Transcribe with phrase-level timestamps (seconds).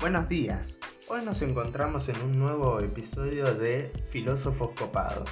[0.00, 0.78] Buenos días.
[1.08, 5.28] Hoy nos encontramos en un nuevo episodio de Filósofos Copados.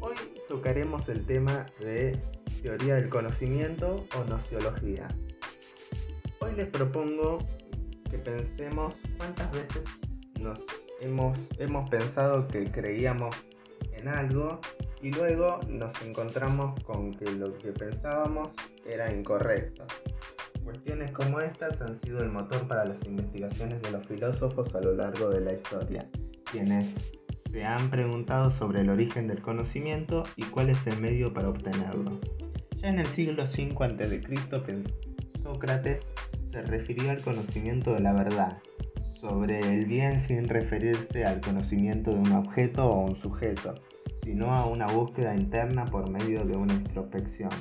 [0.00, 0.14] Hoy
[0.48, 2.18] tocaremos el tema de
[2.62, 5.08] teoría del conocimiento o nociología.
[6.40, 7.36] Hoy les propongo
[8.10, 9.82] que pensemos cuántas veces
[10.40, 10.58] nos
[11.02, 13.36] hemos, hemos pensado que creíamos
[13.92, 14.58] en algo
[15.02, 18.48] y luego nos encontramos con que lo que pensábamos
[18.86, 19.84] era incorrecto.
[20.68, 24.94] Cuestiones como estas han sido el motor para las investigaciones de los filósofos a lo
[24.94, 26.06] largo de la historia,
[26.52, 26.94] quienes
[27.48, 32.20] se han preguntado sobre el origen del conocimiento y cuál es el medio para obtenerlo.
[32.76, 34.84] Ya en el siglo V a.C.,
[35.42, 36.12] Sócrates
[36.52, 38.58] se refirió al conocimiento de la verdad,
[39.14, 43.74] sobre el bien sin referirse al conocimiento de un objeto o un sujeto,
[44.22, 47.52] sino a una búsqueda interna por medio de una introspección.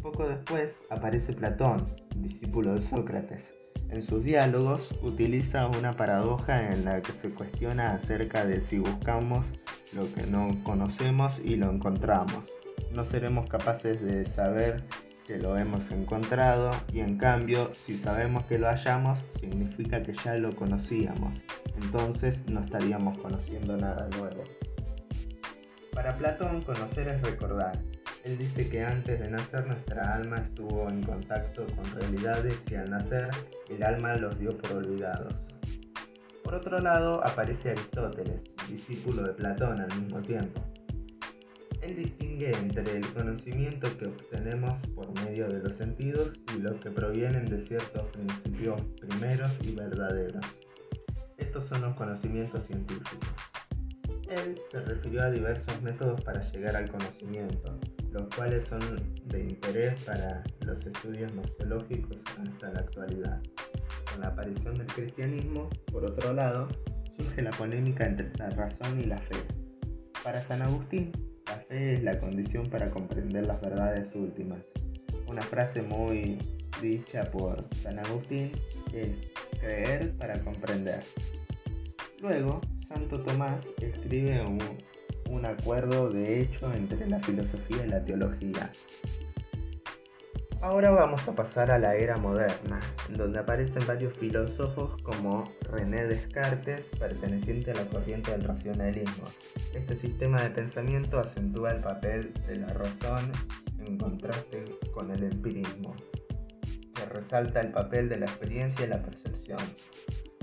[0.00, 3.52] Poco después aparece Platón, discípulo de Sócrates.
[3.90, 9.44] En sus diálogos utiliza una paradoja en la que se cuestiona acerca de si buscamos
[9.92, 12.44] lo que no conocemos y lo encontramos.
[12.92, 14.82] No seremos capaces de saber
[15.26, 20.34] que lo hemos encontrado y en cambio si sabemos que lo hallamos significa que ya
[20.36, 21.38] lo conocíamos.
[21.82, 24.42] Entonces no estaríamos conociendo nada nuevo.
[25.92, 27.78] Para Platón conocer es recordar
[28.24, 32.90] él dice que antes de nacer nuestra alma estuvo en contacto con realidades que al
[32.90, 33.28] nacer
[33.68, 35.34] el alma los dio por olvidados.
[36.44, 40.62] Por otro lado aparece Aristóteles, discípulo de Platón al mismo tiempo.
[41.80, 46.90] Él distingue entre el conocimiento que obtenemos por medio de los sentidos y los que
[46.90, 50.46] provienen de ciertos principios primeros y verdaderos.
[51.38, 53.51] Estos son los conocimientos científicos.
[54.34, 57.78] Él se refirió a diversos métodos para llegar al conocimiento,
[58.12, 58.80] los cuales son
[59.26, 63.42] de interés para los estudios nociológicos hasta la actualidad.
[64.10, 66.68] Con la aparición del cristianismo, por otro lado,
[67.18, 69.36] surge la polémica entre la razón y la fe.
[70.24, 71.12] Para San Agustín,
[71.46, 74.60] la fe es la condición para comprender las verdades últimas.
[75.26, 76.38] Una frase muy
[76.80, 78.52] dicha por San Agustín
[78.94, 79.10] es
[79.60, 81.02] creer para comprender.
[82.20, 82.60] Luego,
[82.92, 84.58] Santo Tomás escribe un,
[85.30, 88.70] un acuerdo de hecho entre la filosofía y la teología.
[90.60, 96.82] Ahora vamos a pasar a la era moderna, donde aparecen varios filósofos como René Descartes,
[97.00, 99.24] perteneciente a la corriente del racionalismo.
[99.74, 103.32] Este sistema de pensamiento acentúa el papel de la razón
[103.84, 104.64] en contraste
[104.94, 105.96] con el empirismo,
[106.94, 109.58] que resalta el papel de la experiencia y la percepción.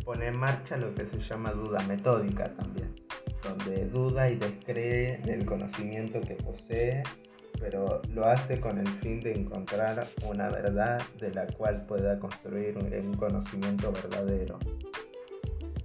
[0.10, 2.96] Pone en marcha lo que se llama duda metódica también
[3.44, 7.04] donde duda y descree del conocimiento que posee,
[7.60, 12.76] pero lo hace con el fin de encontrar una verdad de la cual pueda construir
[12.80, 14.58] un conocimiento verdadero.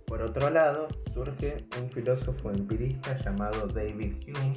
[0.07, 4.57] Por otro lado, surge un filósofo empirista llamado David Hume.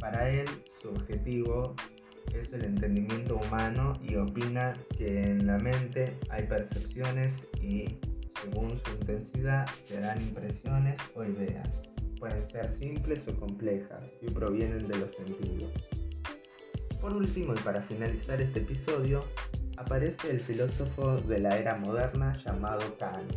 [0.00, 0.46] Para él,
[0.80, 1.74] su objetivo
[2.32, 7.98] es el entendimiento humano y opina que en la mente hay percepciones y,
[8.44, 11.68] según su intensidad, se dan impresiones o ideas
[12.24, 15.70] pueden ser simples o complejas y provienen de los sentidos.
[16.98, 19.22] Por último y para finalizar este episodio,
[19.76, 23.30] aparece el filósofo de la era moderna llamado Kant.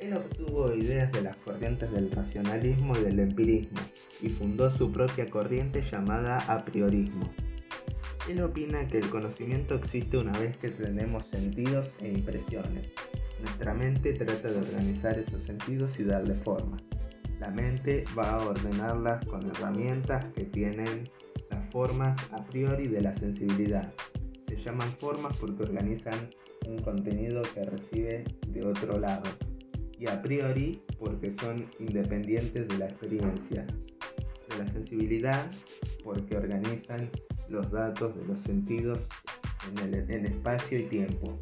[0.00, 3.80] Él obtuvo ideas de las corrientes del racionalismo y del empirismo
[4.20, 7.32] y fundó su propia corriente llamada a priorismo.
[8.28, 12.90] Él opina que el conocimiento existe una vez que tenemos sentidos e impresiones.
[13.44, 16.78] Nuestra mente trata de organizar esos sentidos y darle forma.
[17.40, 21.04] La mente va a ordenarlas con herramientas que tienen
[21.50, 23.92] las formas a priori de la sensibilidad.
[24.48, 26.30] Se llaman formas porque organizan
[26.66, 29.30] un contenido que recibe de otro lado.
[29.98, 33.66] Y a priori porque son independientes de la experiencia.
[34.48, 35.50] De la sensibilidad
[36.02, 37.10] porque organizan
[37.50, 39.00] los datos de los sentidos
[39.70, 41.38] en, el, en espacio y tiempo.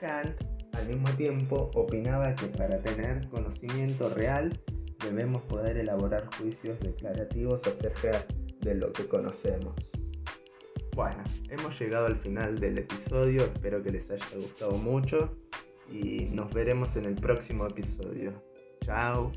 [0.00, 4.58] Kant al mismo tiempo opinaba que para tener conocimiento real
[5.04, 8.24] debemos poder elaborar juicios declarativos acerca
[8.60, 9.74] de lo que conocemos.
[10.94, 15.36] Bueno, hemos llegado al final del episodio, espero que les haya gustado mucho
[15.90, 18.32] y nos veremos en el próximo episodio.
[18.84, 19.32] Chao.